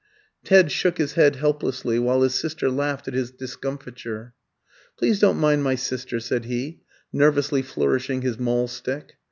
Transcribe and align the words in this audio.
Ted 0.43 0.71
shook 0.71 0.97
his 0.97 1.13
head 1.13 1.35
helplessly, 1.35 1.99
while 1.99 2.23
his 2.23 2.33
sister 2.33 2.71
laughed 2.71 3.07
at 3.07 3.13
his 3.13 3.29
discomfiture. 3.29 4.33
"Please 4.97 5.19
don't 5.19 5.37
mind 5.37 5.61
my 5.63 5.75
sister," 5.75 6.19
said 6.19 6.45
he, 6.45 6.81
nervously 7.13 7.61
flourishing 7.61 8.23
his 8.23 8.39
maul 8.39 8.67
stick. 8.67 9.13